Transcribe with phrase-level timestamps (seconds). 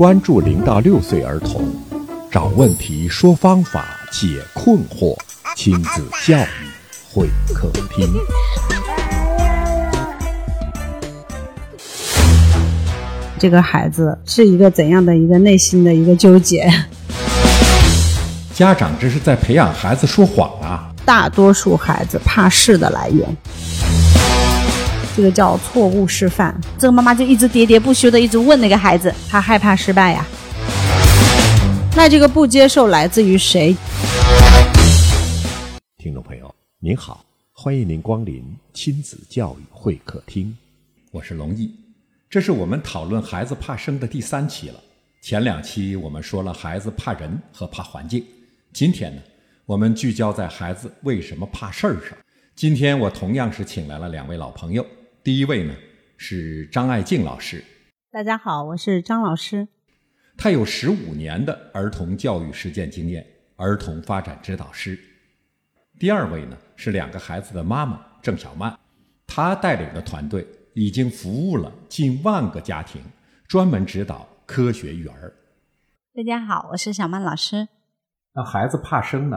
[0.00, 1.62] 关注零到六岁儿童，
[2.32, 5.14] 找问题，说方法，解困惑，
[5.54, 6.46] 亲子教育
[7.12, 8.10] 会客厅。
[13.38, 16.66] 这个孩子是一个怎样的一个内心的一个纠结？
[18.54, 20.90] 家长这是在培养孩子说谎啊！
[21.04, 23.36] 大多数孩子怕事的来源。
[25.20, 26.58] 这个叫错误示范。
[26.78, 30.24] 这个妈妈就一直喋喋不休的一直问那个孩子，他害怕失败呀。
[31.94, 33.76] 那这个不接受来自于谁？
[35.98, 37.22] 听众朋友您好，
[37.52, 40.56] 欢迎您光临亲子教育会客厅，
[41.10, 41.70] 我是龙毅。
[42.30, 44.80] 这是我们讨论孩子怕生的第三期了。
[45.20, 48.24] 前两期我们说了孩子怕人和怕环境，
[48.72, 49.20] 今天呢，
[49.66, 52.16] 我们聚焦在孩子为什么怕事儿上。
[52.56, 54.82] 今天我同样是请来了两位老朋友。
[55.22, 55.74] 第一位呢
[56.16, 57.62] 是张爱静老师，
[58.10, 59.68] 大家好，我是张老师。
[60.38, 64.98] 他有十五年的儿童教育实践经验，儿童发展指导师。
[65.98, 68.74] 第二位呢是两个孩子的妈妈郑小曼，
[69.26, 73.02] 她带领的团队已经服务了近万个家庭，
[73.46, 75.34] 专门指导科学育儿。
[76.14, 77.68] 大家好，我是小曼老师。
[78.32, 79.36] 那孩子怕生呢，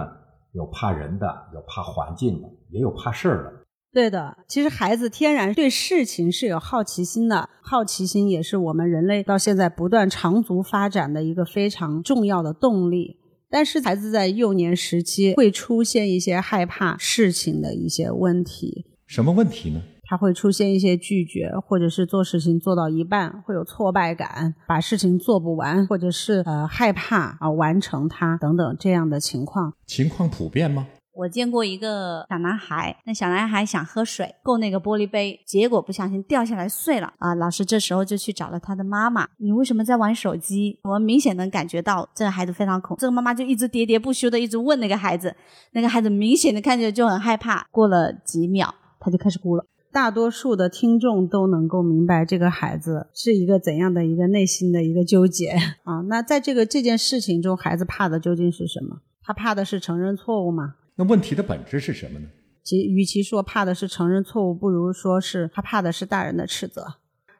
[0.54, 3.63] 有怕人的，有怕环境的，也有怕事儿的。
[3.94, 13.18] 对的，其实孩子天然对事情是有好奇心的，好奇心也是我们人类到现在不断长足发展的一个非常重要的动力。
[13.52, 18.88] 但是孩子在幼年时期会出现一些害怕事情的一些问题。
[19.06, 19.80] 什么问题呢？
[20.06, 29.74] 他会出现一些拒绝，或者是做事情做到一半会有挫败感，把事情做不完，或者是呃害怕啊完成它等等这样的情况。
[29.86, 30.88] 情况普遍吗？
[31.16, 37.36] 我见过一个小男孩，那小男孩想喝水，够那个玻璃杯，结果不小心掉下来碎了啊！
[37.36, 40.80] 老师这时候就去找了他的妈妈，你为什么在玩手机？
[40.84, 45.36] 我们明显能感觉到这个孩子非常恐，这个妈妈就一直喋喋不休的一直问那个孩子，
[45.74, 47.68] 那个孩子明显的看着就很害怕。
[47.70, 49.66] 过了几秒，他就开始哭了。
[49.92, 55.50] 大多数的听众都能够明白这个孩子是一个怎样的一个内心的一个纠结
[55.84, 56.02] 啊！
[56.08, 59.02] 那在这个这件事情中，孩子怕的究竟是什么？
[59.22, 60.74] 他怕的是承认错误吗？
[60.96, 62.28] 那问题的本质是什么呢？
[62.64, 66.86] 其与其说怕的是承认错误，不如说是他怕的是大人的斥责。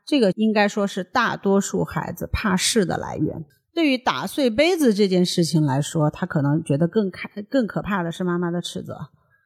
[0.06, 3.46] 这个应该说是大多数孩子怕事的来源。
[3.74, 8.98] 对于打碎杯子这件事情来说，他可能觉得更可更可怕的是妈妈的斥责。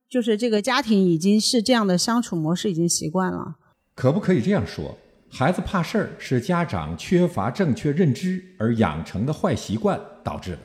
[0.10, 3.56] 就是这个家庭已经是这样的相处模式，已经习惯了。
[3.94, 4.98] 可不可以这样说？
[5.30, 10.60] 孩子怕事儿是家长缺乏正确认知而养成的坏习惯导致的。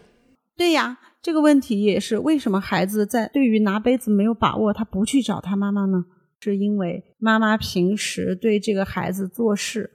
[0.62, 0.96] 对呀。
[1.20, 6.04] 这个问题也是为什么孩子在对于拿杯子没有把握，他不去找他妈妈呢？
[6.40, 9.90] 是因为妈妈平时对这个孩子做事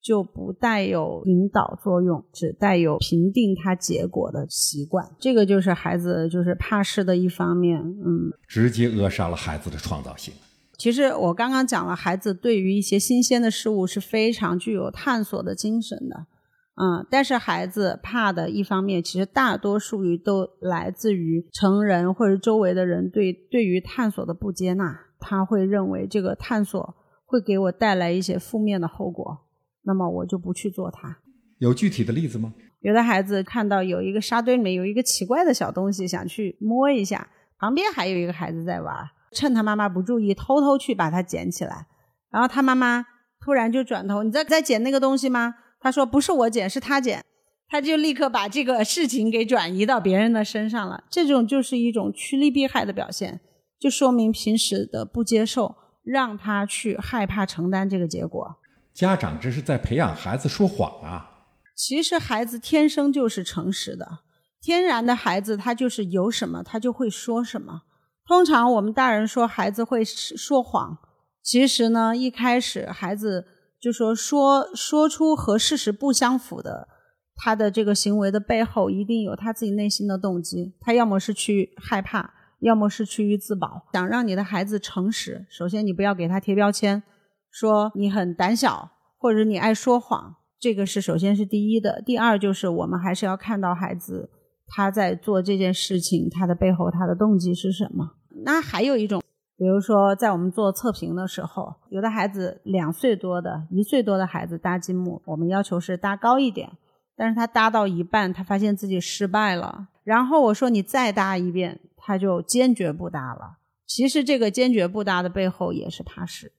[0.00, 5.04] 就不带有引导作用，只带有评定他结果的习惯。
[5.18, 10.34] 这个就是孩子就是怕事的一方面，嗯，直接扼杀了孩子的创造性。
[10.78, 16.26] 其实我刚刚讲了，孩子对于一些新鲜的事物是非常具有探索的精神的。
[16.74, 26.94] 嗯，但是孩子怕的一方面，其实大多数于都来自于成人或者周围的人对对于探索的不接纳，他会认为这个探索
[27.26, 29.46] 会给我带来一些负面的后果，
[29.82, 31.18] 那么我就不去做它。
[31.58, 32.54] 有具体的例子吗？
[32.80, 37.28] 有的孩子看到有一个沙堆里面有一个奇怪的小东西，想去摸一下，
[37.58, 38.96] 旁边还有一个孩子在玩，
[39.32, 41.86] 趁他妈妈不注意，偷偷去把它捡起来，
[42.30, 43.04] 然后他妈妈
[43.44, 45.54] 突然就转头，你在在捡那个东西吗？
[45.82, 47.24] 他说：“不是我捡，是他捡。”
[47.68, 51.04] 他就立刻把这个事情给转移到别人的身上了。
[51.10, 53.40] 这种就是一种趋利避害的表现，
[53.80, 58.56] 就说明平时的不接受，让他去害怕承担这个结果。
[58.92, 61.46] 家长这是在培养孩子说谎啊！
[61.74, 64.18] 其实孩子天生就是诚实的，
[64.60, 67.80] 天然的孩子他就是有什么他就会说什么。
[68.28, 70.98] 通常我们大人说孩子会说谎，
[71.42, 73.46] 其实呢，一开始孩子。
[73.82, 76.86] 就说说说出和事实不相符的，
[77.34, 80.76] 他的这个行为的背后一定有他自己内心的动机。
[80.80, 83.88] 他要么是去害怕，要么是趋于自保。
[83.92, 87.02] 想让你的孩子诚实，首先你不要给他贴标签，
[87.50, 92.00] 说你很胆小或者你爱说谎，这个是首先是第一的。
[92.06, 94.30] 第二就是我们还是要看到孩子
[94.68, 98.12] 他在做这件事情，他的背后他的动机是什么。
[98.44, 99.20] 那还有一种。
[99.62, 106.68] 比如说，在我们做测评的时候，有的孩子两岁多的、一岁多的孩子搭积木，我们要求是搭高一点，
[107.14, 113.58] 但是他搭到一半，他发现自己失败了，然后我说你再搭一遍，他就坚决不搭了。
[113.86, 116.50] 其实这个坚决不搭的背后也是怕事。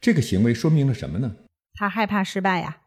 [0.00, 1.36] 这个行为说明了什么呢？
[1.74, 2.78] 他害怕失败呀，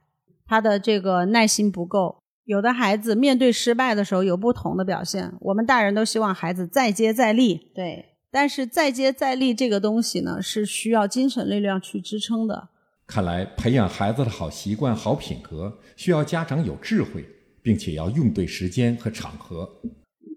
[0.48, 2.18] 他的这个耐心不够。
[2.46, 7.72] 有的孩子面对失败的时候有不同的表现，我们大人都希望孩子再接再厉。
[7.76, 12.70] 对，但是再接再厉这个东西呢，是需要精神力量去支撑的。
[13.08, 17.26] 看来培养孩子的好习惯、好品格，需要家长有智慧，
[17.64, 19.68] 并且要用对时间和场合。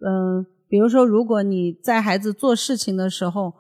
[0.05, 3.53] 嗯，比如说，如果你在孩子做事情的时候，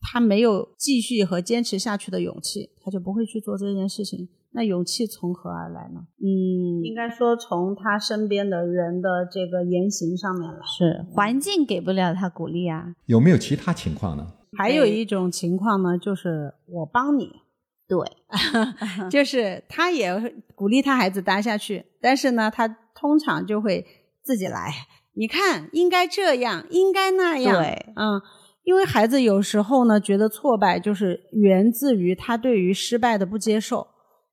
[0.00, 4.28] 他没有继续和坚持下去的勇气，他就不会去做这件事情。
[4.56, 6.00] 那勇气从何而来呢？
[6.18, 10.58] 嗯，应该说从他身边的人的这个言行上面来。
[10.64, 12.94] 是环境给不了他鼓励啊。
[13.04, 14.26] 有没有其他情况呢？
[14.56, 17.30] 还有一种情况呢，就是我帮你，
[17.86, 17.98] 对，
[19.10, 23.84] 就是他也鼓励他孩子待下去，但是呢，他通常就会
[24.22, 24.72] 自己来。
[25.12, 27.62] 你看，应该这样，应该那样。
[27.62, 28.22] 对，嗯。
[28.64, 33.86] 因为孩子有时候呢，觉得挫败就是源自于他对于失败的不接受。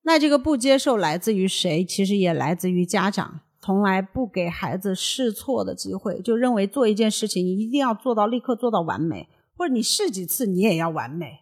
[0.03, 1.83] 那这个不接受来自于谁？
[1.85, 11.39] 其实也来自于家长，从来不给孩子试错的机会，就认为做一件事情你一定要做到立刻做到完美，或者你试几次你也要完美。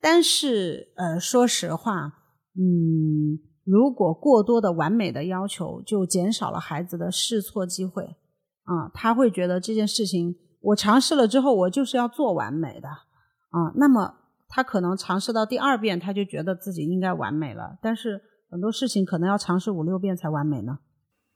[0.00, 2.12] 但是，呃，说实话，
[2.56, 8.16] 嗯，如果过多的完美的要求，就减少了孩子的试错机会。
[8.62, 10.36] 啊，他会觉得这件事情。
[10.60, 14.14] 我尝试了之后，我就是要做完美的，啊，那么
[14.48, 17.78] 他可能尝试到第二遍，他就觉得自己应该完美了。
[17.80, 20.78] 但是很多事情可能要尝试五六遍才完美呢。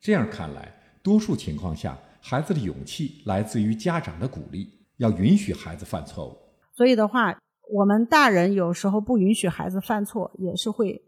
[0.01, 4.67] 这样看来，多数情况下，孩子的勇气来自于家长的鼓励，
[4.97, 6.37] 要允许孩子犯错误。
[6.73, 7.39] 所以的话，
[7.73, 11.01] 我们大人有时候不允许孩子犯错，也是会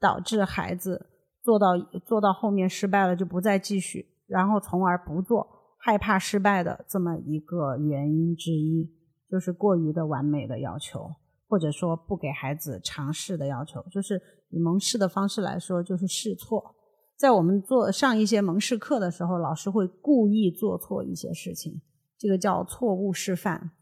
[0.00, 1.10] 导致孩子
[1.42, 5.60] 做到做到后面失败了就不再继续，然后从而不做。
[5.84, 8.88] 害怕失败的这么一个原因之一，
[9.28, 11.10] 就是过于的完美的要求，
[11.52, 13.84] 或者说不给孩子尝试的要求。
[13.90, 14.18] 就是
[14.48, 16.74] 以蒙氏的方式来说，就是试错。
[17.18, 21.82] 在我们做上一些蒙氏课的时候，老师会故意做错一些事情，
[22.16, 23.72] 这个叫错误示范。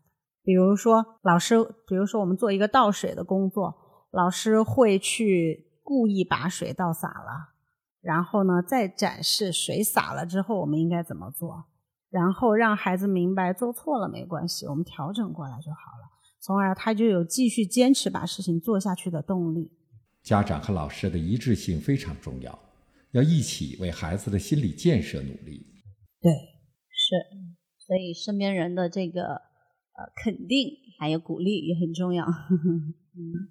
[0.42, 3.72] 比如说，老师，比如说我们做一个倒水的工作，
[4.10, 7.54] 老师会去故意把水倒洒了，
[8.00, 11.66] 然后呢，再展示水洒了之后我们应该怎么做。
[12.10, 19.70] 然后让孩子明白做错了没关系，我们调整过来就好了，从而他就有继续坚持把事情做下去的动力。
[20.22, 22.58] 家长和老师的一致性非常重要，
[23.12, 25.66] 要一起为孩子的心理建设努力。
[26.20, 26.32] 对，
[26.90, 27.14] 是，
[27.78, 32.24] 所以身边人的这个呃肯定还有鼓励也很重要。
[33.16, 33.48] 嗯，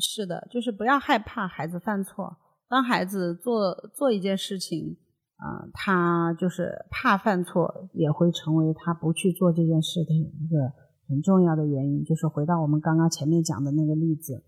[0.00, 2.36] 是的，就是不要害怕孩子犯错，
[2.68, 4.96] 当孩子做做一件事情。
[5.36, 10.72] 啊，他就是怕犯错，也会成为他不去做这件事的一个
[11.08, 12.04] 很重要的原因。
[12.04, 14.42] 就是回到我们刚刚前面讲的那个例子，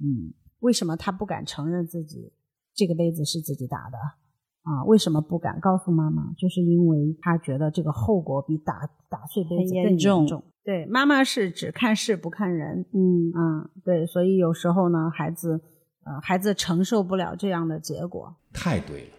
[0.00, 2.32] 嗯，为什么他不敢承认自己
[2.74, 3.98] 这个杯子是自己打的？
[4.62, 6.32] 啊，为什么不敢告诉妈妈？
[6.36, 10.42] 就是因为他觉得这个后果比打打碎杯子更严重。
[10.62, 12.84] 对，妈妈是只看事不看人。
[12.92, 15.60] 嗯啊，对，所以有时候呢，孩子
[16.04, 18.36] 呃，孩子承受不了这样的结果。
[18.52, 19.10] 太对了。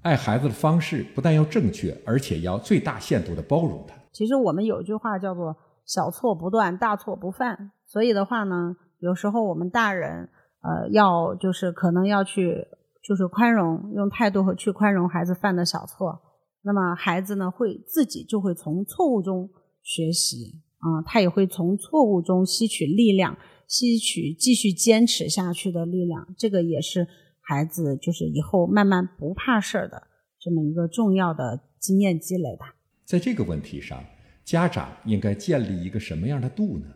[0.00, 3.94] 爱孩子的方式不但要正确，而且要最大限度的包容他。
[4.12, 5.54] 其实我们有句话叫做
[5.86, 7.72] “小错不断，大错不犯”。
[7.84, 10.28] 所以的话呢，有时候我们大人，
[10.62, 12.66] 呃，要就是可能要去
[13.02, 16.20] 就是宽容，用态度和去宽容孩子犯的小错。
[16.62, 19.50] 那么孩子呢，会自己就会从错误中
[19.82, 23.36] 学习啊，他也会从错误中吸取力量，
[23.66, 26.26] 吸取继续坚持下去的力量。
[26.38, 27.06] 这个也是。
[27.46, 30.04] 孩子就是以后慢慢不怕事儿的
[30.40, 32.74] 这么一个重要的经验积累吧。
[33.04, 34.02] 在这个问题上，
[34.44, 36.86] 家长应该建立一个什么样的度呢？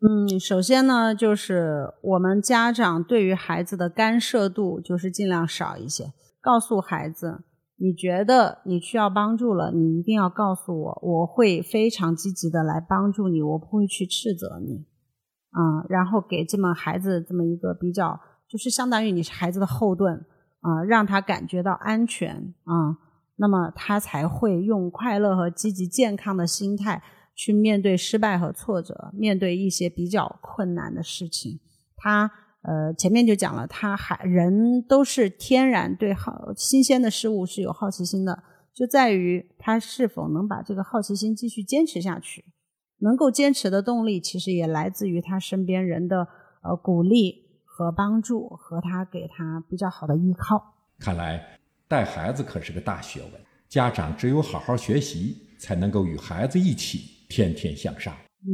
[0.00, 7.42] 嗯，首先呢，就是我们家长对于孩子的干涉度就是尽量少一些，告诉孩子，
[7.76, 14.86] 你觉得你需要帮助了，你一定要告诉我，我会非常积极的来帮助你，我不会去斥责你。
[15.50, 18.20] 啊，然后给这么孩子这么一个比较。
[18.46, 20.14] 就是相当于你是孩子的后盾
[20.60, 22.96] 啊，让他感觉到安全啊，
[23.36, 27.02] 那么他才会用快乐和积极健康的心态
[27.34, 31.60] 去面对失败和挫折，面对一些比较困难的事情。
[31.96, 32.30] 他
[32.62, 42.44] 呃前面就讲了，他还人都是天然对好新鲜的事物是有好奇心的，就在于他是否能把这个好奇心继续坚持下去。
[42.98, 46.28] 能够坚持的动力，其实也来自于他身边人的
[46.62, 47.44] 呃鼓励。
[47.76, 50.76] 和帮助和他给他比较好的依靠。
[51.00, 53.32] 看来带孩子可是个大学问，
[53.68, 58.14] 家长只有好好学习，才能够与孩子一起天天向上。
[58.46, 58.52] 嗯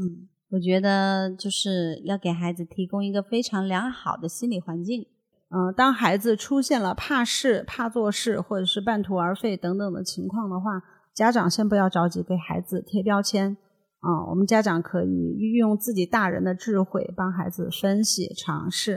[0.00, 5.06] 嗯，我觉得就是要给孩子提供一个非常良好的心理环境。
[5.48, 10.82] 嗯，当孩子出现了怕事、怕做事，或者是半途而废等等的情况的话，
[11.14, 13.56] 家长先不要着急给孩子贴标签。
[14.00, 18.94] 啊，我们家长可以运用自己大人的智慧，帮孩子分析、尝试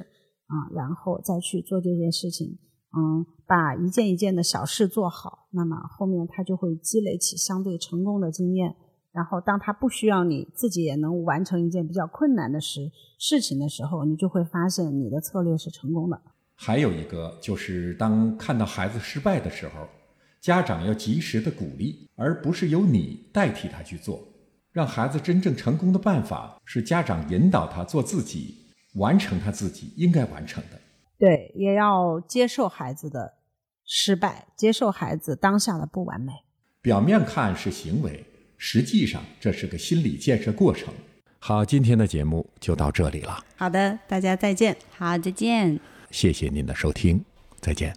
[0.48, 2.58] 啊，然后再去做这件事情。
[2.96, 8.76] 嗯，把一件一件的小事做好，那么后面他就会积累起相对成功的经验。
[9.12, 16.22] 然后，当他不需要你自己也能完成一件比较困难的事事情的时候，你就会发现你的策略是成功的。
[16.54, 19.88] 还有一个就是，当看到孩子失败的时候，
[20.42, 24.22] 家长要及时的鼓励，而不是由你代替他去做。
[24.72, 28.56] 让孩子真正成功的办法是家长引导他做自己，
[28.96, 30.78] 完成他自己应该完成的。
[31.56, 33.34] 对，也要接受孩子的
[33.86, 36.34] 失败，接受孩子当下的不完美。
[36.82, 38.24] 表面看是行为，
[38.58, 40.94] 实际上这是个心理建设过程。
[41.40, 43.44] 好，今天的节目就到这里了。
[43.56, 44.76] 好的，大家再见。
[44.98, 45.80] 好，再见。
[46.12, 47.24] 谢谢您的收听，
[47.60, 47.96] 再见。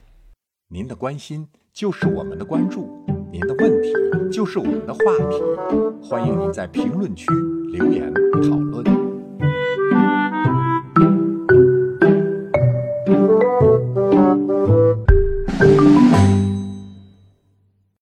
[0.68, 3.92] 您的关心就是我们的关注，您的问题
[4.30, 6.06] 就是我们的话题。
[6.06, 7.26] 欢迎您在评论区
[7.72, 8.12] 留言。